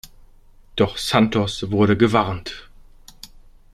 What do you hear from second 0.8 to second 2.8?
Santos wurde gewarnt.